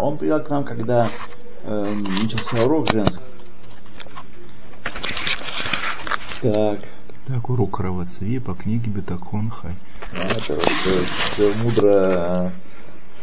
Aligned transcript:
он 0.00 0.18
приехал 0.18 0.44
к 0.44 0.50
нам, 0.50 0.64
когда 0.64 1.08
э, 1.64 1.94
начался 2.22 2.64
урок 2.64 2.90
женский. 2.90 3.22
Так. 6.42 6.80
Так, 7.26 7.50
урок 7.50 7.78
Равацви 7.80 8.38
по 8.38 8.54
книге 8.54 8.90
Бетахон 8.90 9.50
Хай. 9.50 9.74
Это, 10.12 10.54
это, 10.54 11.42
это 11.42 11.58
мудро 11.62 12.52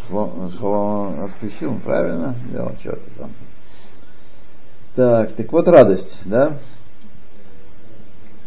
Шалом 0.09 1.25
отключил, 1.25 1.79
правильно? 1.79 2.35
Делал 2.51 2.73
что-то 2.79 3.09
там. 3.17 3.31
Так, 4.95 5.35
так 5.35 5.51
вот 5.51 5.67
радость, 5.67 6.19
да? 6.25 6.57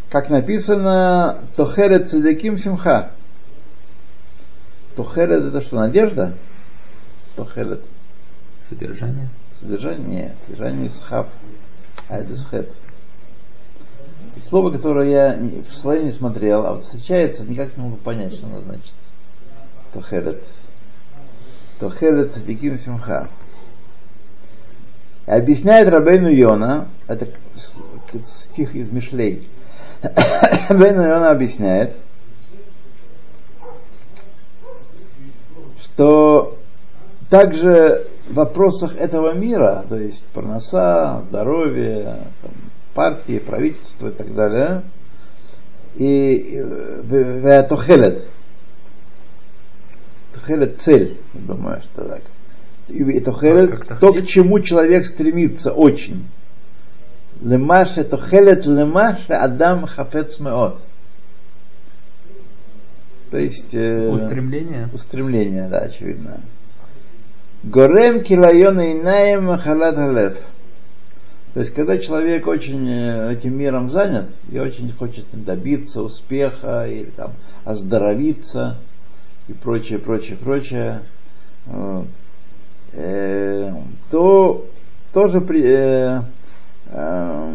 Как 0.08 0.30
написано, 0.30 1.44
Тохерет 1.56 2.10
Цедеким 2.10 2.56
Симха. 2.56 3.12
Тохерет 4.96 5.44
это 5.44 5.60
что, 5.60 5.76
надежда? 5.76 6.34
Тохерет. 7.36 7.84
Содержание? 8.70 9.28
Содержание? 9.60 10.06
Нет, 10.06 10.32
содержание 10.46 10.86
из 10.86 11.00
хаб. 11.00 11.28
А 12.08 12.18
это 12.18 12.36
схет. 12.36 12.72
Слово, 14.48 14.70
которое 14.70 15.10
я 15.10 15.38
в 15.68 15.74
слове 15.74 16.04
не 16.04 16.10
смотрел, 16.10 16.64
а 16.64 16.74
вот 16.74 16.84
встречается, 16.84 17.44
никак 17.44 17.76
не 17.76 17.82
могу 17.82 17.96
понять, 17.96 18.32
что 18.32 18.46
оно 18.46 18.60
значит. 18.60 18.94
Тохерет. 19.92 20.42
Тохерет 21.80 22.32
Цадиким 22.32 22.78
Симха. 22.78 23.28
Объясняет 25.26 25.88
Рабейну 25.88 26.28
Йона, 26.28 26.88
это 27.08 27.28
стих 28.24 28.74
из 28.74 28.90
Мишлей, 28.90 29.48
Рабейну 30.02 31.02
Йона 31.02 31.30
объясняет, 31.30 31.94
что 35.82 36.56
также 37.28 38.06
в 38.30 38.34
вопросах 38.34 38.96
этого 38.96 39.34
мира, 39.34 39.84
то 39.88 39.96
есть 39.96 40.24
парноса, 40.28 41.20
здоровье, 41.22 42.26
партии, 42.94 43.38
правительства 43.38 44.08
и 44.08 44.12
так 44.12 44.34
далее, 44.34 44.82
и 45.96 46.62
Тохелет, 47.68 48.28
Тохелет 50.32 50.80
цель, 50.80 51.18
думаю, 51.34 51.82
что 51.82 52.04
так. 52.04 52.22
И 52.88 53.20
Тохелет 53.20 53.98
то, 54.00 54.12
к 54.12 54.26
чему 54.26 54.60
человек 54.60 55.06
стремится 55.06 55.72
очень. 55.72 56.26
Лемаше 57.40 58.04
Тохелет 58.04 58.66
Лемаше 58.66 59.32
Адам 59.32 59.86
Хафец 59.86 60.38
Меот. 60.38 60.82
То 63.30 63.38
есть 63.38 63.72
э, 63.74 64.08
устремление. 64.08 64.88
Устремление, 64.92 65.68
да, 65.68 65.78
очевидно. 65.78 66.40
Горем 67.62 68.22
килайона 68.22 68.92
инаем 68.92 69.56
халат 69.58 69.94
халев. 69.94 70.38
То 71.52 71.60
есть, 71.60 71.74
когда 71.74 71.98
человек 71.98 72.46
очень 72.46 72.88
э, 72.88 73.32
этим 73.34 73.58
миром 73.58 73.90
занят 73.90 74.30
и 74.50 74.58
очень 74.58 74.90
хочет 74.92 75.26
добиться 75.32 76.02
успеха 76.02 76.86
или 76.88 77.10
там 77.10 77.32
оздоровиться 77.64 78.78
и 79.48 79.52
прочее, 79.52 79.98
прочее, 79.98 80.36
прочее, 80.36 81.02
э, 82.92 83.72
то 84.10 84.66
тоже 85.12 85.40
при, 85.40 85.62
э, 85.62 86.22
э, 86.86 87.54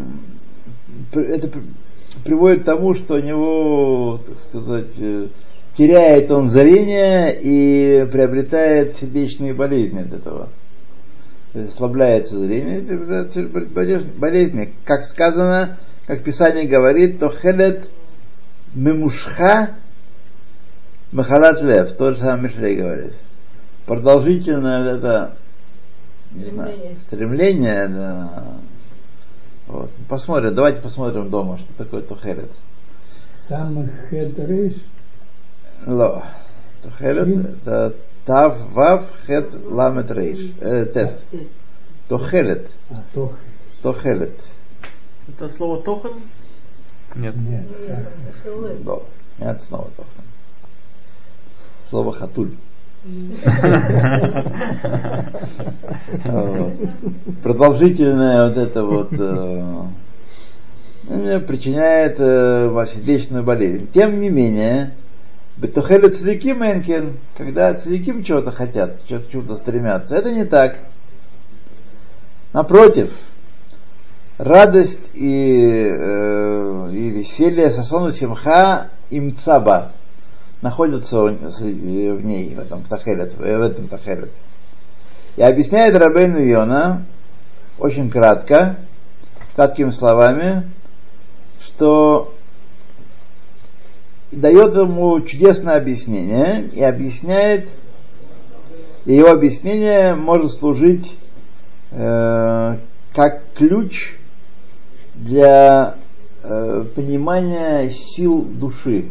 это 1.14 1.50
приводит 2.22 2.62
к 2.62 2.66
тому, 2.66 2.94
что 2.94 3.14
у 3.14 3.20
него, 3.20 4.20
так 4.26 4.38
сказать, 4.48 4.92
э, 4.98 5.28
теряет 5.76 6.30
он 6.30 6.48
зрение 6.48 7.38
и 7.40 8.06
приобретает 8.10 8.96
сердечные 8.96 9.54
болезни 9.54 10.00
от 10.00 10.12
этого. 10.12 10.48
Ослабляется 11.54 12.38
зрение, 12.38 12.82
болезни. 14.18 14.72
Как 14.84 15.06
сказано, 15.06 15.78
как 16.06 16.22
Писание 16.22 16.66
говорит, 16.66 17.18
то 17.18 17.28
хедет 17.30 17.88
мемушха 18.74 19.76
махалат 21.12 21.62
лев, 21.62 21.92
то 21.96 22.10
же 22.10 22.16
самое 22.20 22.42
Мишлей 22.42 22.76
говорит. 22.76 23.14
Продолжительное 23.86 24.96
это 24.96 25.36
не 26.32 26.44
знаю, 26.44 26.74
стремление, 26.98 27.88
да. 27.88 28.58
Вот. 29.66 29.90
Посмотрим, 30.08 30.54
давайте 30.54 30.80
посмотрим 30.82 31.30
дома, 31.30 31.58
что 31.58 31.72
такое 31.74 32.02
тухерет. 32.02 32.50
Сам 33.48 33.88
хедриш 34.10 34.74
Ло. 35.84 36.22
Тохелет 36.82 37.56
это 37.62 37.94
Тав 38.24 38.60
Вав 38.72 39.02
Хет 39.26 39.52
Ламет 39.64 40.10
Рейш. 40.10 40.52
Тет. 40.92 41.20
Тохелет. 42.08 42.70
Тохелет. 43.82 44.38
Это 45.28 45.48
слово 45.48 45.82
тохан? 45.82 46.12
Нет. 47.14 47.34
Нет. 47.36 47.64
Да. 48.84 48.98
Нет, 49.38 49.62
снова 49.62 49.90
тохан. 49.96 50.24
Слово 51.88 52.12
хатуль. 52.12 52.52
Продолжительное 57.42 58.48
вот 58.48 58.56
это 58.56 58.82
вот 58.84 59.10
причиняет 61.46 62.16
э, 62.18 62.84
сердечную 62.92 63.44
болезнь. 63.44 63.88
Тем 63.94 64.20
не 64.20 64.28
менее, 64.28 64.94
Бетухелю 65.56 66.10
цвиким 66.10 66.62
энкин, 66.62 67.16
когда 67.36 67.72
цвиким 67.72 68.22
чего-то 68.22 68.50
хотят, 68.50 69.00
чего-то 69.08 69.54
стремятся. 69.54 70.16
Это 70.16 70.30
не 70.30 70.44
так. 70.44 70.80
Напротив, 72.52 73.12
радость 74.36 75.12
и, 75.14 75.88
э, 75.90 76.90
и 76.92 77.08
веселье 77.08 77.70
сосону 77.70 78.12
симха 78.12 78.90
им 79.08 79.34
цаба 79.34 79.92
находятся 80.60 81.20
в 81.20 82.24
ней, 82.24 82.54
в 82.54 82.58
этом 82.58 82.82
тахелет, 82.82 83.34
в 83.34 83.42
этом 83.42 83.88
тахелет. 83.88 84.32
И 85.36 85.42
объясняет 85.42 85.96
Рабейну 85.96 86.38
Йона 86.38 87.06
очень 87.78 88.10
кратко, 88.10 88.76
краткими 89.54 89.90
словами, 89.90 90.70
что 91.62 92.34
дает 94.36 94.74
ему 94.74 95.18
чудесное 95.22 95.76
объяснение 95.76 96.68
и 96.72 96.82
объясняет, 96.82 97.68
и 99.06 99.14
его 99.14 99.30
объяснение 99.30 100.14
может 100.14 100.52
служить 100.52 101.10
э, 101.90 102.76
как 103.14 103.42
ключ 103.54 104.14
для 105.14 105.96
э, 106.42 106.84
понимания 106.94 107.90
сил 107.90 108.42
души, 108.42 109.06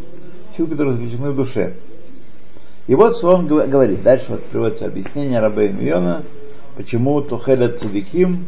сил, 0.55 0.67
которые 0.67 0.95
заключены 0.95 1.31
в 1.31 1.35
душе. 1.35 1.73
И 2.87 2.93
вот 2.93 3.17
что 3.17 3.35
он 3.35 3.47
говорит. 3.47 4.03
Дальше 4.03 4.25
вот 4.29 4.43
приводится 4.43 4.85
объяснение 4.85 5.39
Рабейн 5.39 5.79
Йона, 5.79 6.23
почему 6.75 7.19
Тухеля 7.21 7.69
Цадиким 7.69 8.45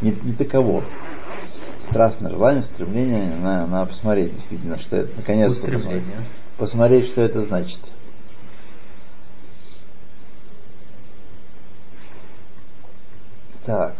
не, 0.00 0.14
не 0.22 0.32
таково 0.32 0.84
страстное 1.90 2.30
желание, 2.30 2.62
стремление, 2.62 3.34
на, 3.36 3.66
на 3.66 3.84
посмотреть 3.84 4.34
действительно, 4.34 4.78
что 4.78 4.96
это, 4.96 5.10
наконец-то 5.16 5.66
посмотреть, 5.66 6.04
посмотреть, 6.56 7.06
что 7.06 7.20
это 7.22 7.42
значит. 7.42 7.80
Так. 13.64 13.94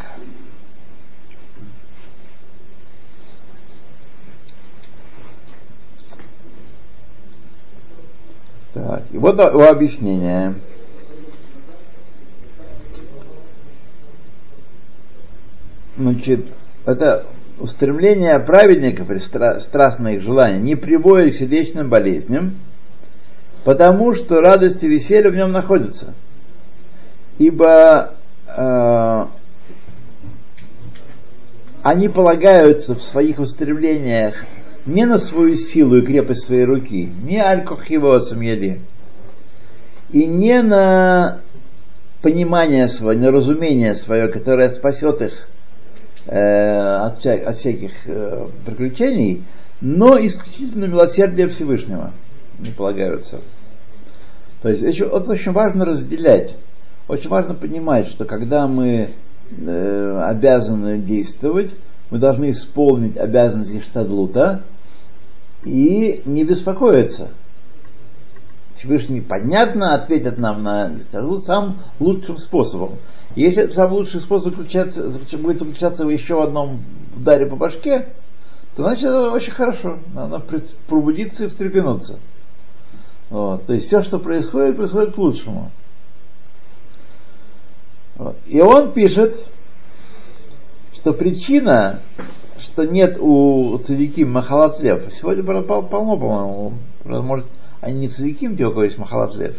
Так, 8.72 9.03
и 9.11 9.19
вот 9.19 9.39
его 9.39 9.69
объяснение. 9.69 10.55
Значит, 15.97 16.47
это 16.86 17.27
устремление 17.60 18.39
праведников 18.39 19.10
или 19.10 19.18
страстные 19.59 20.16
их 20.16 20.22
желания 20.22 20.59
не 20.59 20.74
приводит 20.74 21.34
к 21.34 21.39
сердечным 21.39 21.89
болезням, 21.89 22.57
потому 23.65 24.15
что 24.15 24.41
радость 24.41 24.83
и 24.83 24.89
веселье 24.89 25.30
в 25.30 25.36
нем 25.36 25.53
находятся. 25.53 26.15
Ибо 27.39 28.15
э, 28.47 29.27
они 31.83 32.09
полагаются 32.09 32.95
в 32.95 33.03
своих 33.03 33.39
устремлениях 33.39 34.45
не 34.86 35.04
на 35.04 35.18
свою 35.18 35.57
силу 35.57 35.98
и 35.98 36.03
крепость 36.03 36.47
своей 36.47 36.65
руки, 36.65 37.12
не 37.22 37.41
алькохивосом 37.41 38.41
еди, 38.41 38.80
и 40.10 40.27
не 40.27 40.62
на 40.62 41.41
понимание 42.22 42.89
свое, 42.89 43.18
на 43.18 43.30
разумение 43.30 43.95
свое, 43.95 44.28
которое 44.28 44.71
спасет 44.71 45.21
их– 45.22 45.48
от, 46.27 47.19
вся, 47.19 47.34
от 47.34 47.57
всяких 47.57 47.93
э, 48.07 48.47
приключений, 48.67 49.43
но 49.81 50.19
исключительно 50.19 50.84
милосердие 50.87 51.49
Всевышнего 51.49 52.13
не 52.59 52.71
полагаются. 52.71 53.41
То 54.63 54.69
есть 54.69 54.83
это 54.83 55.31
очень 55.31 55.53
важно 55.53 55.84
разделять. 55.84 56.55
очень 57.09 57.31
важно 57.31 57.55
понимать, 57.55 58.07
что 58.07 58.25
когда 58.25 58.67
мы 58.67 59.11
э, 59.51 60.22
обязаны 60.27 60.99
действовать, 60.99 61.71
мы 62.11 62.19
должны 62.19 62.51
исполнить 62.51 63.17
обязанности 63.17 63.81
штадлута 63.81 64.63
и 65.65 66.22
не 66.25 66.45
беспокоиться. 66.45 67.28
Всевышний, 68.80 69.21
понятно, 69.21 69.94
ответит 69.94 70.38
нам 70.38 70.62
на 70.62 70.98
штадлут 71.00 71.44
самым 71.44 71.77
лучшим 71.98 72.38
способом. 72.38 72.97
Если 73.36 73.62
этот 73.62 73.77
самый 73.77 73.98
лучший 73.98 74.22
способ 74.22 74.54
заключаться, 74.54 75.06
будет 75.36 75.59
заключаться 75.59 76.06
в 76.06 76.09
еще 76.09 76.42
одном 76.42 76.80
ударе 77.15 77.44
по 77.44 77.56
башке, 77.56 78.09
то 78.74 78.84
значит 78.84 79.04
это 79.04 79.32
очень 79.32 79.53
хорошо. 79.53 79.98
Надо 80.15 80.42
пробудиться 80.88 81.44
и 81.44 81.48
встрепенуться. 81.48 82.18
Вот. 83.28 83.66
То 83.66 83.74
есть 83.74 83.86
все, 83.86 84.00
что 84.03 84.18
происходит, 84.18 84.77
происходит 84.77 85.15
к 85.15 85.18
лучшему. 85.18 85.71
Вот. 88.16 88.36
И 88.47 88.62
он 88.62 88.92
пишет, 88.92 89.36
что 90.94 91.12
причина, 91.12 92.00
что 92.59 92.84
нет 92.84 93.18
у 93.21 93.76
цадиким 93.76 94.33
махалацлев, 94.33 95.12
сегодня 95.12 95.44
полно, 95.44 95.83
по-моему, 95.83 96.72
может, 97.04 97.47
они 97.80 98.00
не 98.00 98.09
цадиким, 98.09 98.56
те, 98.56 98.66
у 98.66 98.71
кого 98.71 98.84
есть 98.84 98.98
махалацлев. 98.98 99.54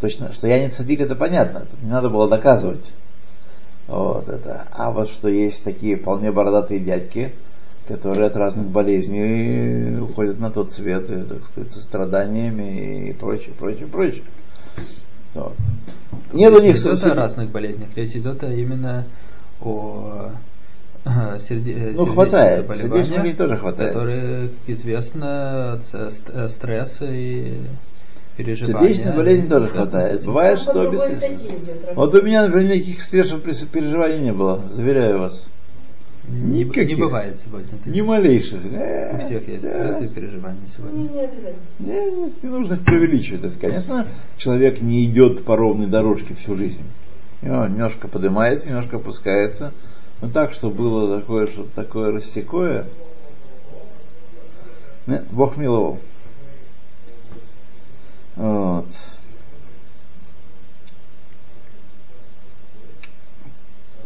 Точно, 0.00 0.32
что 0.32 0.46
я 0.46 0.58
не 0.62 0.68
цадик, 0.68 1.00
это 1.00 1.14
понятно, 1.14 1.60
тут 1.60 1.82
не 1.82 1.90
надо 1.90 2.10
было 2.10 2.28
доказывать. 2.28 2.84
Вот 3.86 4.28
это. 4.28 4.66
А 4.72 4.90
вот 4.90 5.10
что 5.10 5.28
есть 5.28 5.62
такие 5.64 5.96
вполне 5.96 6.32
бородатые 6.32 6.80
дядьки, 6.80 7.32
которые 7.86 8.26
от 8.26 8.36
разных 8.36 8.66
болезней 8.66 9.98
уходят 10.00 10.38
на 10.38 10.50
тот 10.50 10.72
свет, 10.72 11.08
и, 11.08 11.22
так 11.22 11.44
сказать, 11.44 11.72
со 11.72 11.80
страданиями 11.80 13.08
и 13.08 13.12
прочее, 13.12 13.54
прочее, 13.58 13.86
прочее. 13.86 14.24
Вот. 15.34 15.54
Нет 16.32 16.52
у 16.52 16.60
них 16.60 16.76
о 16.84 17.14
разных 17.14 17.50
болезнях, 17.50 17.88
речь 17.94 18.16
идет 18.16 18.42
именно 18.42 19.06
о 19.60 20.30
серде... 21.38 21.92
ну, 21.94 22.06
хватает. 22.06 22.70
Сердечных 22.70 23.36
тоже 23.36 23.56
хватает. 23.56 23.92
Которые, 23.92 24.50
известно, 24.66 25.80
стресс 26.48 26.98
и 27.00 27.60
переживания. 28.36 28.88
Сердечной 28.88 29.16
болезни 29.16 29.48
тоже 29.48 29.68
хватает. 29.68 30.24
Бывает, 30.24 30.58
что 30.60 30.90
без... 30.90 31.00
Вот 31.94 32.14
у 32.14 32.22
меня, 32.22 32.46
например, 32.46 32.74
никаких 32.74 33.02
стрессов 33.02 33.42
переживаний 33.42 34.20
не 34.20 34.32
было, 34.32 34.64
заверяю 34.68 35.20
вас. 35.20 35.46
Не, 36.28 36.64
не 36.64 36.94
бывает 36.96 37.36
сегодня. 37.36 37.68
Ни 37.86 38.00
малейших. 38.00 38.60
У 38.60 39.18
всех 39.18 39.46
есть 39.46 39.62
стрессы 39.62 40.06
и 40.06 40.08
переживания 40.08 40.66
сегодня. 40.76 40.98
Не, 40.98 41.08
не, 41.78 42.10
не, 42.10 42.32
не 42.42 42.48
нужно 42.48 42.74
их 42.74 42.84
преувеличивать. 42.84 43.56
Конечно, 43.60 44.08
человек 44.36 44.82
не 44.82 45.04
идет 45.04 45.44
по 45.44 45.56
ровной 45.56 45.86
дорожке 45.86 46.34
всю 46.34 46.56
жизнь. 46.56 46.82
И 47.42 47.48
он 47.48 47.74
немножко 47.74 48.08
поднимается, 48.08 48.70
немножко 48.70 48.96
опускается. 48.96 49.72
Но 50.20 50.28
так, 50.28 50.52
что 50.54 50.70
было 50.70 51.20
такое, 51.20 51.46
что 51.48 51.64
такое 51.64 52.12
рассекое, 52.12 52.86
Бог 55.30 55.56
миловал. 55.56 55.98
Вот. 58.34 58.86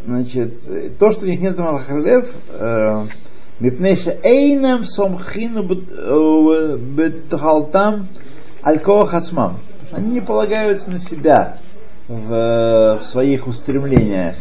Значит, 0.04 0.98
то, 0.98 1.12
что 1.12 1.24
у 1.24 1.28
них 1.28 1.40
нет 1.40 1.56
Малахалев, 1.58 2.34
э, 2.48 3.06
Мипнейша 3.60 4.18
Эйнам 4.24 4.84
Сомхину 4.84 5.62
Бетхалтам 6.76 8.08
Алькоа 8.62 9.06
Хацмам. 9.06 9.58
Они 9.92 10.12
не 10.12 10.20
полагаются 10.20 10.90
на 10.90 10.98
себя 10.98 11.58
в, 12.08 12.98
в 12.98 13.02
своих 13.04 13.46
устремлениях 13.46 14.36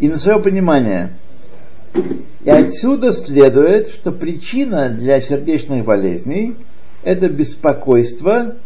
и 0.00 0.08
на 0.08 0.16
свое 0.16 0.40
понимание. 0.40 1.10
И 2.42 2.50
отсюда 2.50 3.12
следует, 3.12 3.88
что 3.88 4.12
причина 4.12 4.88
для 4.88 5.20
сердечных 5.20 5.84
болезней 5.84 6.56
это 7.02 7.28
беспокойство 7.28 8.56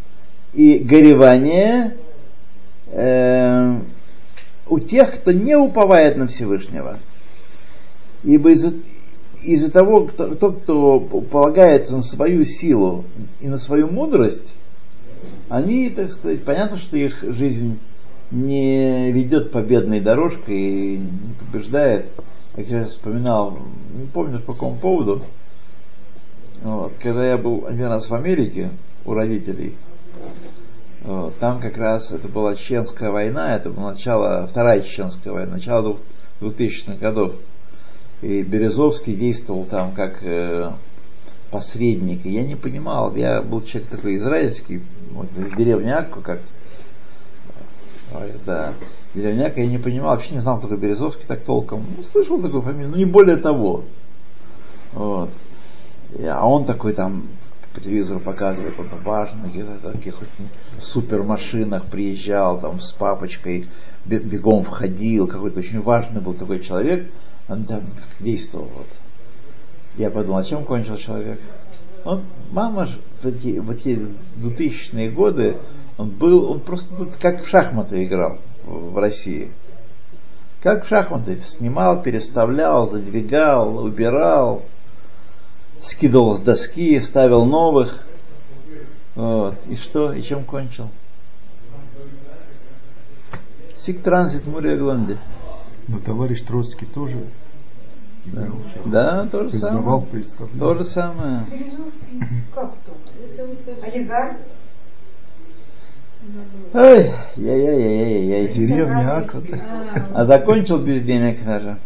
и 0.52 0.78
горевание 0.78 1.96
э, 2.86 3.80
у 4.68 4.78
тех, 4.78 5.14
кто 5.16 5.32
не 5.32 5.56
уповает 5.56 6.16
на 6.16 6.28
Всевышнего. 6.28 6.98
Ибо 8.22 8.52
из-за 8.52 8.72
из 9.42 9.70
того, 9.70 10.06
кто, 10.06 10.34
тот, 10.36 10.62
кто 10.62 11.00
полагается 11.00 11.96
на 11.96 12.02
свою 12.02 12.44
силу 12.44 13.04
и 13.40 13.48
на 13.48 13.58
свою 13.58 13.88
мудрость, 13.88 14.54
они, 15.50 15.90
так 15.90 16.10
сказать, 16.10 16.44
понятно, 16.44 16.78
что 16.78 16.96
их 16.96 17.22
жизнь 17.22 17.78
не 18.34 19.12
ведет 19.12 19.52
победной 19.52 20.00
дорожкой 20.00 20.56
и 20.56 20.96
не 20.98 21.34
побеждает. 21.40 22.10
Как 22.54 22.66
я 22.66 22.84
вспоминал, 22.84 23.58
не 23.94 24.06
помню 24.06 24.40
по 24.40 24.52
какому 24.52 24.76
поводу, 24.76 25.22
вот, 26.62 26.92
когда 27.00 27.26
я 27.26 27.36
был 27.36 27.66
один 27.66 27.86
раз 27.86 28.08
в 28.08 28.14
Америке 28.14 28.70
у 29.04 29.12
родителей, 29.12 29.74
вот, 31.02 31.36
там 31.38 31.60
как 31.60 31.76
раз 31.76 32.12
это 32.12 32.28
была 32.28 32.54
Чеченская 32.54 33.10
война, 33.10 33.56
это 33.56 33.70
было 33.70 33.90
начало, 33.90 34.46
вторая 34.46 34.82
Чеченская 34.82 35.32
война, 35.32 35.52
начало 35.52 35.98
2000-х 36.40 36.94
годов. 36.96 37.34
И 38.22 38.42
Березовский 38.42 39.14
действовал 39.14 39.64
там 39.66 39.92
как 39.92 40.22
э, 40.22 40.70
посредник. 41.50 42.24
И 42.24 42.30
я 42.30 42.42
не 42.42 42.54
понимал, 42.54 43.14
я 43.16 43.42
был 43.42 43.62
человек 43.62 43.90
такой 43.90 44.16
израильский, 44.16 44.80
вот, 45.10 45.26
из 45.36 45.52
деревни 45.52 45.90
Акку, 45.90 46.20
как 46.20 46.40
да, 48.44 48.74
деревняк, 49.14 49.56
я 49.56 49.66
не 49.66 49.78
понимал, 49.78 50.10
вообще 50.10 50.34
не 50.34 50.40
знал, 50.40 50.60
такой 50.60 50.76
Березовский 50.76 51.24
так 51.26 51.42
толком. 51.42 51.84
Ну, 51.96 52.02
слышал 52.04 52.40
такую 52.40 52.62
фамилию, 52.62 52.90
но 52.90 52.96
не 52.96 53.04
более 53.04 53.36
того. 53.36 53.84
Вот. 54.92 55.30
А 56.22 56.46
он 56.48 56.64
такой 56.64 56.92
там 56.92 57.24
по 57.74 57.80
телевизору 57.80 58.20
показывает, 58.20 58.74
он 58.78 58.86
важно, 59.02 59.50
на 59.52 59.92
таких 59.92 60.14
супермашинах 60.80 61.86
приезжал 61.86 62.60
там 62.60 62.80
с 62.80 62.92
папочкой, 62.92 63.66
бегом 64.04 64.62
входил, 64.62 65.26
какой-то 65.26 65.58
очень 65.58 65.80
важный 65.80 66.20
был 66.20 66.34
такой 66.34 66.60
человек, 66.60 67.10
он 67.48 67.64
там 67.64 67.82
действовал. 68.20 68.68
Вот. 68.76 68.86
Я 69.96 70.10
подумал, 70.10 70.38
а 70.38 70.44
чем 70.44 70.64
кончил 70.64 70.96
человек? 70.96 71.40
Он, 72.04 72.22
мама 72.52 72.86
же 72.86 72.98
в 73.22 73.26
эти, 73.26 73.58
в 73.58 73.70
эти 73.70 73.98
2000-е 74.36 75.10
годы, 75.10 75.56
он 75.98 76.10
был, 76.10 76.50
он 76.50 76.60
просто 76.60 76.86
как 77.20 77.44
в 77.44 77.48
шахматы 77.48 78.04
играл 78.04 78.38
в, 78.64 78.98
России. 78.98 79.50
Как 80.62 80.84
в 80.84 80.88
шахматы. 80.88 81.40
Снимал, 81.46 82.02
переставлял, 82.02 82.88
задвигал, 82.88 83.84
убирал 83.84 84.62
скидывал 85.84 86.36
с 86.36 86.40
доски, 86.40 87.00
ставил 87.00 87.44
новых. 87.44 88.04
Вот. 89.14 89.54
И 89.68 89.76
что? 89.76 90.12
И 90.12 90.22
чем 90.22 90.44
кончил? 90.44 90.90
Сик 93.76 94.02
транзит 94.02 94.46
Мурия 94.46 94.76
Гланде. 94.76 95.18
Но 95.88 95.98
товарищ 95.98 96.40
Троцкий 96.42 96.86
тоже 96.86 97.18
да, 98.26 98.48
да 98.86 99.26
то 99.26 99.44
же 99.44 99.58
самое. 99.58 100.06
То 100.58 100.74
же 100.74 100.84
самое. 100.84 101.46
Как 102.54 102.72
то? 102.86 103.86
Олигарх? 103.86 104.36
Ой, 106.72 107.10
яй-яй-яй-яй. 107.36 108.48
Деревня 108.48 109.16
Акот. 109.18 109.44
А 110.14 110.24
закончил 110.24 110.78
без 110.78 111.02
денег 111.02 111.44
даже. 111.44 111.76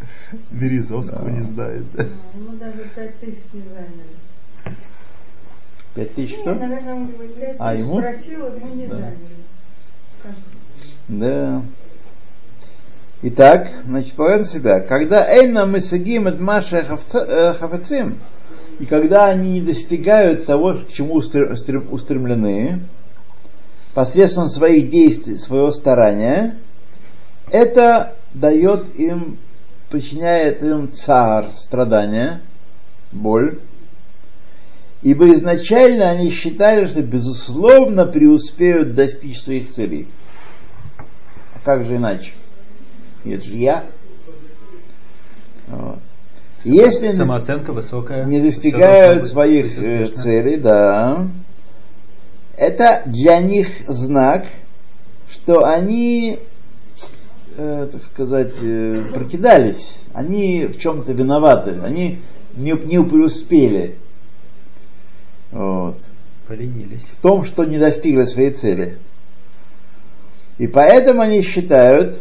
Березовского 0.51 1.29
не 1.29 1.43
знает. 1.43 1.85
Да. 1.95 2.05
Ему 2.35 2.53
даже 2.59 2.85
пять 2.95 3.19
тысяч 3.21 3.43
не 3.53 3.63
заняли. 3.63 4.77
Пять 5.95 6.15
тысяч 6.15 6.39
что? 6.41 6.55
наверное, 6.55 6.95
он 6.95 7.07
говорит, 7.07 7.35
А, 7.59 7.75
ему? 7.75 8.01
спросил, 8.01 8.47
ему 8.55 8.75
не 8.75 8.87
Да. 8.87 8.95
заняли. 8.95 9.17
Да. 11.09 11.63
Итак, 13.23 13.69
значит, 13.85 14.15
поговорим 14.15 14.45
себя. 14.45 14.81
Когда 14.81 15.27
Эйна 15.27 15.65
Месагим 15.67 16.29
от 16.29 16.39
Маша 16.39 16.85
Хафацим, 16.85 18.19
и 18.79 18.87
когда 18.87 19.27
они 19.27 19.55
не 19.55 19.61
достигают 19.61 20.47
того, 20.47 20.75
к 20.75 20.93
чему 20.93 21.19
устр- 21.19 21.51
устр- 21.53 21.89
устремлены, 21.91 22.85
посредством 23.99 24.49
своих 24.49 24.91
действий, 24.91 25.35
своего 25.35 25.71
старания, 25.71 26.55
это 27.51 28.15
дает 28.33 28.95
им, 28.95 29.39
причиняет 29.91 30.63
им 30.63 30.93
цар, 30.93 31.57
страдания, 31.57 32.43
боль. 33.11 33.59
Ибо 35.03 35.35
изначально 35.35 36.11
они 36.11 36.31
считали, 36.31 36.87
что 36.87 37.03
безусловно 37.03 38.07
преуспеют 38.07 38.95
достичь 38.95 39.41
своих 39.41 39.71
целей. 39.71 40.07
А 40.97 41.59
как 41.65 41.85
же 41.85 41.97
иначе? 41.97 42.35
Это 43.25 43.45
же 43.45 43.57
я. 43.57 43.87
Вот. 45.67 45.99
Если 46.63 47.11
Самооценка 47.11 47.73
высокая. 47.73 48.27
не 48.27 48.41
достигают 48.41 49.27
своих 49.27 49.77
э, 49.77 50.07
целей, 50.11 50.57
да, 50.57 51.27
это 52.59 53.03
для 53.07 53.41
них 53.41 53.69
знак, 53.87 54.47
что 55.31 55.65
они, 55.65 56.41
э, 57.57 57.89
так 57.91 58.05
сказать, 58.07 58.55
э, 58.61 59.13
прокидались, 59.15 59.97
они 60.13 60.67
в 60.67 60.79
чем-то 60.81 61.13
виноваты, 61.13 61.81
они 61.83 62.19
не, 62.57 62.73
не 62.73 63.03
преуспели. 63.03 63.97
Вот. 65.53 65.99
Поленились. 66.47 67.05
В 67.13 67.21
том, 67.21 67.45
что 67.45 67.65
не 67.65 67.79
достигли 67.79 68.23
своей 68.23 68.51
цели. 68.51 68.99
И 70.59 70.67
поэтому 70.67 71.21
они 71.21 71.43
считают, 71.43 72.21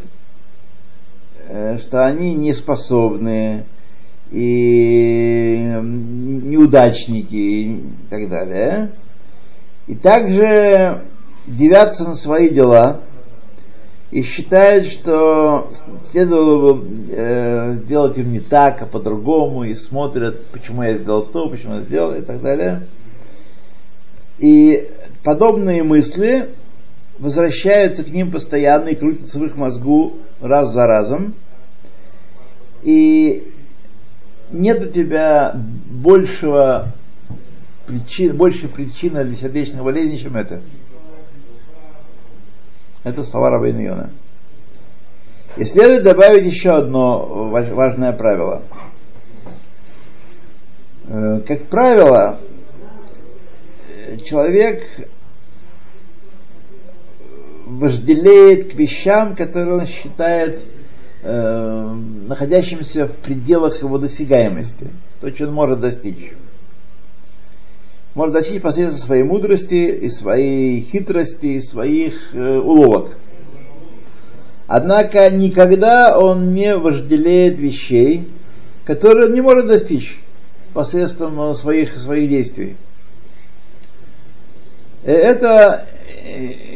э, 1.48 1.78
что 1.80 2.06
они 2.06 2.36
не 2.36 2.54
способны 2.54 3.66
и 4.30 5.72
неудачники 5.82 7.36
и 7.36 7.84
так 8.10 8.30
далее. 8.30 8.92
И 9.88 9.96
также 9.96 11.04
девятся 11.48 12.04
на 12.04 12.16
свои 12.16 12.50
дела 12.50 13.02
и 14.12 14.22
считают, 14.22 14.86
что 14.88 15.70
следовало 16.04 16.74
бы 16.74 16.88
э, 17.12 17.74
сделать 17.84 18.18
им 18.18 18.32
не 18.32 18.40
так, 18.40 18.82
а 18.82 18.86
по-другому, 18.86 19.64
и 19.64 19.76
смотрят, 19.76 20.46
почему 20.48 20.84
я 20.84 20.98
сделал 20.98 21.24
то, 21.26 21.50
почему 21.50 21.76
я 21.76 21.82
сделал, 21.82 22.14
и 22.14 22.22
так 22.22 22.42
далее. 22.42 22.88
И 24.40 24.90
подобные 25.24 25.84
мысли 25.84 26.50
возвращаются 27.20 28.04
к 28.04 28.10
ним 28.10 28.32
постоянно 28.32 28.90
и 28.90 28.96
крутятся 28.96 29.40
в 29.40 29.44
их 29.44 29.56
мозгу 29.56 30.18
раз 30.40 30.72
за 30.72 30.86
разом. 30.86 31.34
И 32.84 33.52
нет 34.52 34.82
у 34.82 34.90
тебя 34.90 35.54
большего 35.56 36.94
причин, 37.88 38.36
больше 38.36 38.68
причины 38.68 39.24
для 39.24 39.36
сердечной 39.36 39.84
болезни, 39.84 40.18
чем 40.18 40.36
это. 40.36 40.62
Это 43.04 43.24
слова 43.24 43.50
Рабейна. 43.50 44.12
И 45.56 45.64
следует 45.64 46.04
добавить 46.04 46.46
еще 46.46 46.70
одно 46.70 47.50
важное 47.50 48.12
правило. 48.12 48.64
Э, 51.08 51.40
как 51.48 51.68
правило, 51.68 52.40
человек 54.24 54.84
вожделеет 57.66 58.72
к 58.72 58.76
вещам, 58.76 59.36
которые 59.36 59.78
он 59.78 59.88
считает 59.88 60.62
э, 61.24 61.94
находящимся 62.28 63.08
в 63.08 63.16
пределах 63.18 63.82
его 63.82 63.98
досягаемости, 63.98 64.90
то, 65.22 65.30
что 65.30 65.48
он 65.48 65.54
может 65.54 65.80
достичь. 65.80 66.34
Может 68.18 68.34
достичь 68.34 68.64
посредством 68.64 69.00
своей 69.00 69.22
мудрости 69.22 69.76
и 69.76 70.10
своей 70.10 70.82
хитрости 70.82 71.46
и 71.46 71.62
своих 71.62 72.34
э, 72.34 72.58
уловок. 72.58 73.16
Однако 74.66 75.30
никогда 75.30 76.18
он 76.18 76.56
не 76.56 76.76
вожделеет 76.76 77.60
вещей, 77.60 78.28
которые 78.86 79.28
он 79.28 79.36
не 79.36 79.42
может 79.42 79.68
достичь 79.68 80.20
посредством 80.74 81.54
своих, 81.54 81.96
своих 82.00 82.28
действий. 82.28 82.76
Э, 85.04 85.12
это 85.12 85.86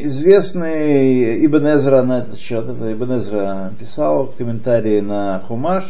известный 0.04 1.44
Ибн 1.44 1.70
Эзра 1.70 2.04
на 2.04 2.20
этот 2.20 2.40
счет, 2.40 2.70
это 2.70 2.94
Ибн 2.94 3.18
Эзра 3.18 3.74
писал 3.80 4.28
комментарии 4.38 5.00
на 5.00 5.40
Хумаш, 5.40 5.86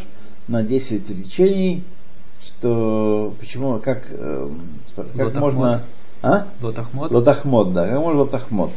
на 0.48 0.64
10 0.64 1.10
речений, 1.10 1.84
что 2.62 3.34
почему, 3.40 3.80
как, 3.80 4.04
э, 4.12 4.50
как 5.18 5.34
можно... 5.34 5.84
А? 6.22 6.46
Лотахмод? 6.62 7.12
Лотахмод, 7.12 7.74
да, 7.74 7.88
как 7.88 8.00
можно 8.00 8.20
лотахмод. 8.22 8.72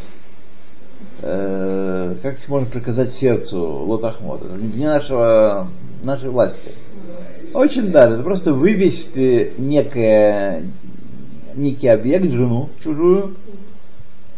Э, 1.20 2.14
как 2.22 2.48
можно 2.48 2.66
приказать 2.66 3.12
сердцу 3.12 3.60
лотахмод? 3.60 4.42
Это 4.42 4.56
не 4.58 4.86
нашего, 4.86 5.68
нашей 6.02 6.30
власти. 6.30 6.72
Очень 7.52 7.92
даже, 7.92 8.14
это 8.14 8.22
просто 8.22 8.54
вывести 8.54 9.52
некое, 9.58 10.62
некий 11.54 11.88
объект, 11.88 12.30
жену 12.30 12.70
чужую, 12.82 13.34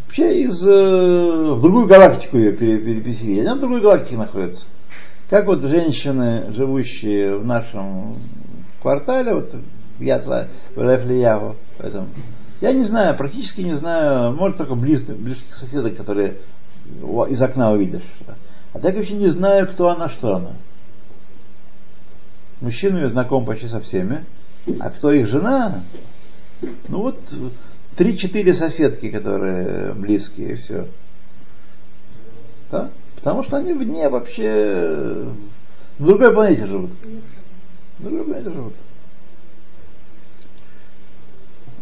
вообще 0.06 0.42
из, 0.42 0.66
э, 0.66 1.52
в 1.54 1.60
другую 1.62 1.86
галактику 1.86 2.36
ее 2.36 2.50
переселили. 2.52 3.42
Она 3.42 3.54
в 3.54 3.60
другой 3.60 3.80
галактике 3.80 4.16
находится. 4.16 4.64
Как 5.30 5.46
вот 5.46 5.60
женщины, 5.60 6.52
живущие 6.52 7.36
в 7.36 7.44
нашем 7.44 8.16
квартале, 8.86 9.34
вот 9.34 9.52
я 9.98 10.18
в 10.18 10.80
Лефлияву, 10.80 11.56
поэтому 11.76 12.06
я 12.60 12.72
не 12.72 12.84
знаю, 12.84 13.16
практически 13.16 13.62
не 13.62 13.74
знаю, 13.74 14.32
может 14.32 14.58
только 14.58 14.76
близ, 14.76 15.02
близких 15.02 15.52
соседок, 15.56 15.96
которые 15.96 16.36
из 17.28 17.42
окна 17.42 17.72
увидишь. 17.72 18.04
А 18.72 18.78
так 18.78 18.94
вообще 18.94 19.14
не 19.14 19.30
знаю, 19.30 19.66
кто 19.66 19.88
она, 19.88 20.08
что 20.08 20.36
она. 20.36 20.52
Мужчина 22.60 22.98
я 22.98 23.08
знаком 23.08 23.44
почти 23.44 23.66
со 23.66 23.80
всеми, 23.80 24.24
а 24.78 24.90
кто 24.90 25.10
их 25.10 25.26
жена, 25.26 25.82
ну 26.86 27.02
вот 27.02 27.18
три-четыре 27.96 28.54
соседки, 28.54 29.10
которые 29.10 29.94
близкие, 29.94 30.54
все. 30.54 30.86
Да? 32.70 32.90
Потому 33.16 33.42
что 33.42 33.56
они 33.56 33.72
вне 33.72 34.08
вообще 34.08 35.28
в 35.98 36.06
другой 36.06 36.32
планете 36.32 36.66
живут. 36.66 36.90
В 37.98 38.04
другой 38.04 38.24
планете 38.24 38.50
живут. 38.50 38.74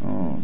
Вот. 0.01 0.41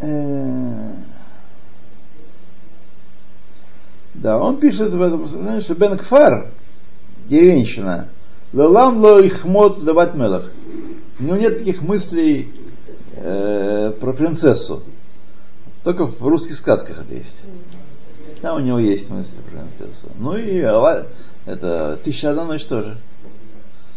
Э. 0.00 0.92
Да, 4.14 4.38
он 4.38 4.58
пишет 4.58 4.92
в 4.92 5.00
этом, 5.00 5.28
знаешь, 5.28 5.68
Бен 5.68 5.96
Кфар, 5.96 6.50
деревенщина. 7.26 8.08
Лалам 8.52 9.00
ло 9.00 9.24
ихмот 9.24 9.82
леват 9.82 10.14
мелах. 10.14 10.50
У 11.20 11.22
него 11.22 11.36
нет 11.36 11.58
таких 11.58 11.82
мыслей 11.82 12.52
э, 13.14 13.92
про 14.00 14.12
принцессу. 14.12 14.82
Только 15.84 16.06
в 16.06 16.20
русских 16.22 16.56
сказках 16.56 16.98
это 16.98 17.14
есть. 17.14 17.36
Там 18.40 18.56
у 18.56 18.60
него 18.60 18.78
есть 18.78 19.10
мысли 19.10 19.34
про 19.50 19.60
принцессу. 19.60 20.08
Ну 20.18 20.36
и 20.36 20.62
это 21.46 21.98
«Тысяча 22.04 22.30
одна 22.30 22.44
ночь» 22.44 22.64
тоже. 22.64 22.98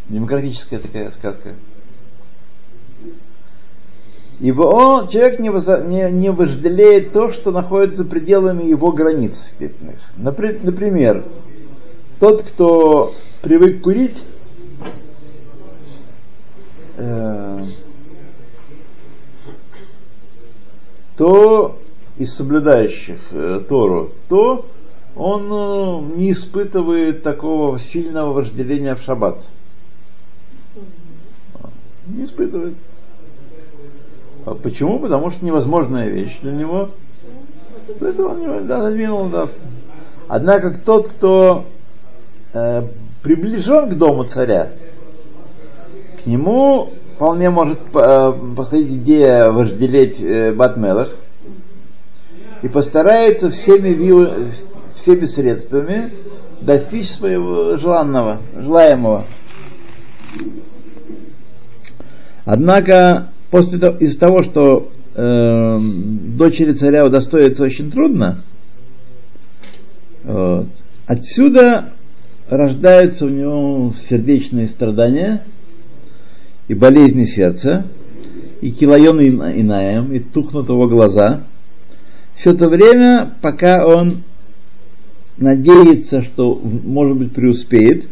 Демократическая 0.09 0.79
такая 0.79 1.11
сказка. 1.11 1.53
Ибо 4.39 4.63
он, 4.63 5.07
человек 5.07 5.39
не, 5.39 5.49
не, 5.87 6.11
не 6.11 6.31
вожделеет 6.31 7.13
то, 7.13 7.31
что 7.31 7.51
находится 7.51 8.03
пределами 8.03 8.63
его 8.63 8.91
границ 8.91 9.37
степенных. 9.37 9.99
Например, 10.17 11.23
тот, 12.19 12.43
кто 12.43 13.13
привык 13.41 13.81
курить, 13.81 14.17
э, 16.97 17.65
то 21.17 21.80
из 22.21 22.35
соблюдающих 22.35 23.19
э, 23.31 23.61
Тору, 23.67 24.11
то 24.29 24.67
он 25.15 25.51
э, 25.51 26.17
не 26.17 26.31
испытывает 26.33 27.23
такого 27.23 27.79
сильного 27.79 28.31
вожделения 28.31 28.93
в 28.93 29.01
шаббат. 29.01 29.39
Не 32.05 32.25
испытывает. 32.25 32.75
А 34.45 34.53
почему? 34.53 34.99
Потому 34.99 35.31
что 35.31 35.43
невозможная 35.43 36.09
вещь 36.09 36.37
для 36.41 36.51
него. 36.51 36.91
Это 37.99 38.23
он 38.23 38.39
не 38.39 38.67
да, 38.67 38.81
задвинул, 38.83 39.29
да. 39.29 39.49
Однако 40.27 40.77
тот, 40.77 41.07
кто 41.09 41.65
э, 42.53 42.83
приближен 43.23 43.89
к 43.89 43.97
дому 43.97 44.25
царя, 44.25 44.73
к 46.21 46.27
нему 46.27 46.91
вполне 47.15 47.49
может 47.49 47.79
э, 47.95 48.33
подходить 48.55 48.91
идея 49.01 49.51
вожделеть 49.51 50.21
э, 50.21 50.53
Батмелах 50.53 51.15
и 52.61 52.67
постарается 52.67 53.49
всеми, 53.49 54.51
всеми 54.95 55.25
средствами 55.25 56.13
достичь 56.61 57.09
своего 57.09 57.77
желанного, 57.77 58.41
желаемого. 58.55 59.25
Однако 62.45 63.29
после 63.49 63.79
того, 63.79 63.97
из 63.97 64.17
того, 64.17 64.43
что 64.43 64.89
э, 65.15 65.79
дочери 65.79 66.73
царя 66.73 67.05
удостоится 67.05 67.63
очень 67.63 67.91
трудно, 67.91 68.41
вот, 70.23 70.67
отсюда 71.07 71.93
рождаются 72.47 73.25
у 73.25 73.29
него 73.29 73.93
сердечные 74.07 74.67
страдания 74.67 75.43
и 76.67 76.73
болезни 76.73 77.23
сердца, 77.23 77.85
и 78.61 78.71
килайон 78.71 79.19
инаем, 79.21 80.13
и 80.13 80.19
тухнут 80.19 80.69
его 80.69 80.87
глаза. 80.87 81.43
Все 82.41 82.53
это 82.53 82.69
время, 82.69 83.35
пока 83.39 83.85
он 83.85 84.23
надеется, 85.37 86.23
что, 86.23 86.55
может 86.55 87.15
быть, 87.15 87.33
преуспеет, 87.33 88.07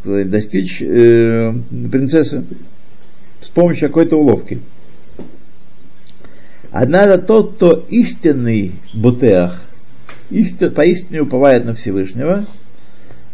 сказать, 0.00 0.28
достичь 0.28 0.82
э, 0.82 1.54
принцессы. 1.92 2.44
помощью 3.54 3.86
какой-то 3.86 4.16
уловки. 4.16 4.60
Однако 6.72 7.18
тот, 7.18 7.54
кто 7.54 7.86
истинный 7.88 8.72
бутеах, 8.92 9.62
истин, 10.30 10.74
поистине 10.74 11.20
уповает 11.20 11.64
на 11.64 11.74
Всевышнего, 11.74 12.46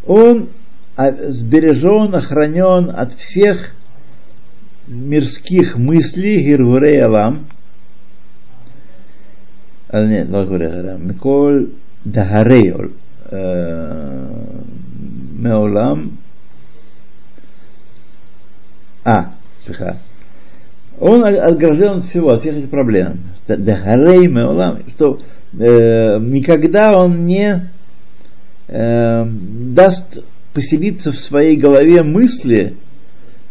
он 0.07 0.51
сбережен, 0.99 2.15
охранен 2.15 2.91
от 2.91 3.15
всех 3.15 3.71
мирских 4.87 5.79
мыслей 5.79 6.43
Гиргурей. 6.43 7.01
Нет, 9.93 10.29
Миколь 10.29 11.71
Дахарей 12.05 12.73
Меолам. 15.41 16.19
А, 19.05 19.33
слыха. 19.65 19.99
Он 21.01 21.25
отгражден 21.25 21.99
от 21.99 22.05
всего, 22.05 22.31
от 22.31 22.41
всех 22.41 22.57
этих 22.59 22.71
проблем. 22.71 23.21
Дахарей 23.49 24.29
Меолам, 24.29 24.83
что 24.91 25.19
э, 25.59 26.19
никогда 26.21 26.93
он 26.97 27.25
не 27.27 27.71
э, 28.69 29.25
даст 29.25 30.19
поселиться 30.53 31.11
в 31.11 31.19
своей 31.19 31.57
голове 31.57 32.03
мысли, 32.03 32.77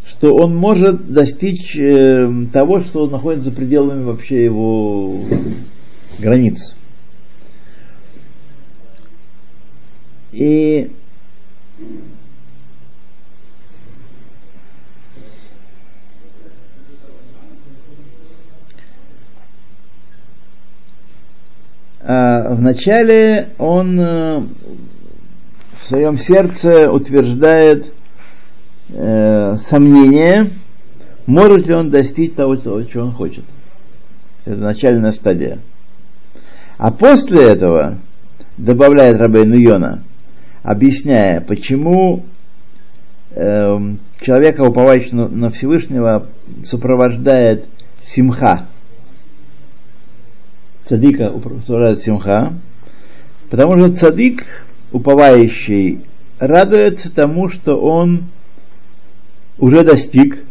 что 0.08 0.36
он 0.36 0.56
может 0.56 1.12
достичь 1.12 1.76
э, 1.76 2.30
того, 2.54 2.82
что 2.82 3.10
находится 3.10 3.50
за 3.50 3.56
пределами 3.56 4.04
вообще 4.04 4.44
его 4.46 5.24
границ. 6.20 6.76
И 10.32 10.92
а, 22.02 22.54
вначале 22.54 23.50
он 23.58 24.00
э, 24.00 24.40
в 25.82 25.86
своем 25.88 26.18
сердце 26.18 26.92
утверждает 26.92 27.92
э, 28.90 29.56
сомнение, 29.58 30.52
может 31.26 31.68
ли 31.68 31.74
он 31.74 31.90
достичь 31.90 32.34
того, 32.34 32.56
чего 32.56 33.04
он 33.04 33.12
хочет. 33.12 33.46
Это 34.46 34.58
начальная 34.58 35.12
стадия. 35.12 35.60
А 36.80 36.92
после 36.92 37.44
этого, 37.44 37.98
добавляет 38.56 39.18
Рабейну 39.18 39.56
Йона, 39.56 40.02
объясняя, 40.64 41.42
почему 41.42 42.24
э, 43.32 43.78
человека, 44.22 44.62
уповающего 44.62 45.28
на 45.28 45.50
Всевышнего, 45.50 46.28
сопровождает 46.64 47.66
симха. 48.02 48.68
Цадика 50.80 51.34
сопровождает 51.34 52.00
симха, 52.00 52.54
потому 53.50 53.78
что 53.78 53.96
цадик, 53.96 54.46
уповающий, 54.94 56.00
радуется 56.40 57.14
тому, 57.14 57.50
что 57.50 57.76
он 57.76 58.30
уже 59.58 59.84
достиг 59.84 60.46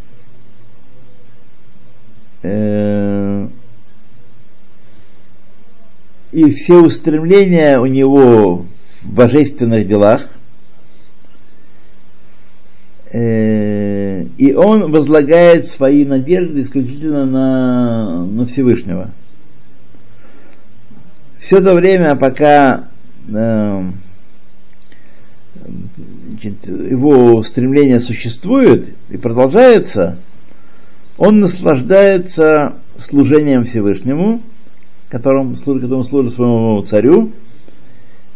э, 2.43 3.49
и 6.33 6.51
все 6.51 6.83
устремления 6.83 7.79
у 7.79 7.87
него 7.87 8.67
в 9.03 9.13
божественных 9.13 9.87
делах, 9.87 10.29
э, 13.13 14.25
и 14.37 14.53
он 14.53 14.91
возлагает 14.91 15.67
свои 15.67 16.05
надежды 16.05 16.63
исключительно 16.63 17.25
на, 17.25 18.25
на 18.25 18.47
Всевышнего. 18.47 19.11
Все 21.41 21.61
то 21.61 21.75
время, 21.75 22.15
пока 22.17 22.89
э, 23.29 23.83
значит, 26.29 26.67
его 26.67 27.43
стремление 27.43 28.01
существует 28.01 28.95
и 29.09 29.17
продолжается, 29.17 30.19
он 31.17 31.41
наслаждается 31.41 32.77
служением 32.99 33.65
Всевышнему, 33.65 34.43
которым, 35.09 35.55
которым 35.55 36.05
служит 36.05 36.35
своему 36.35 36.83
царю, 36.83 37.33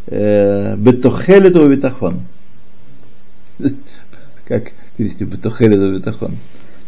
э, 0.07 0.77
Бетохелету 0.77 1.69
Бетахон. 1.69 2.23
Как 4.47 4.73
перевести 4.97 5.25
Бетохелету 5.25 5.99
Бетахон? 5.99 6.39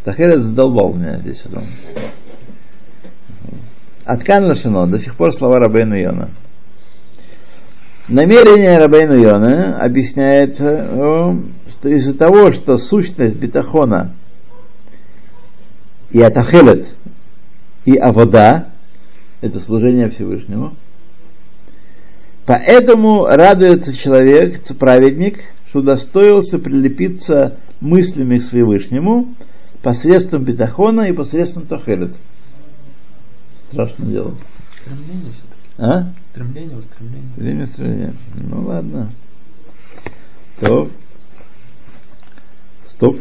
Тахелет 0.04 0.42
задолбал 0.44 0.92
меня 0.94 1.18
здесь. 1.18 1.44
Откан 4.04 4.44
Лашино, 4.44 4.86
до 4.86 4.98
сих 4.98 5.16
пор 5.16 5.32
слова 5.32 5.58
Рабейна 5.58 5.94
Йона. 5.94 6.28
Намерение 8.08 8.76
Рабейну 8.78 9.14
Йона 9.14 9.78
объясняет, 9.82 10.60
э, 10.60 11.36
что 11.70 11.88
из-за 11.88 12.12
того, 12.12 12.52
что 12.52 12.76
сущность 12.76 13.36
бетахона 13.36 14.12
и 16.10 16.20
атахелет, 16.20 16.86
и 17.86 17.96
авода, 17.96 18.73
это 19.44 19.60
служение 19.60 20.08
Всевышнему, 20.08 20.74
поэтому 22.46 23.26
радуется 23.26 23.94
человек, 23.94 24.62
праведник, 24.78 25.40
что 25.68 25.80
удостоился 25.80 26.58
прилепиться 26.58 27.58
мыслями 27.80 28.38
к 28.38 28.42
Всевышнему 28.42 29.34
посредством 29.82 30.44
бетахона 30.44 31.02
и 31.02 31.12
посредством 31.12 31.66
тахелет. 31.66 32.14
Страшное 33.70 34.08
дело. 34.08 34.34
А? 35.76 36.10
Стремление, 36.30 36.78
устремление. 36.78 37.28
Стремление, 37.32 37.64
устремление. 37.64 38.14
Ну 38.36 38.62
ладно. 38.62 39.12
То. 40.60 40.88
Стоп. 42.86 43.18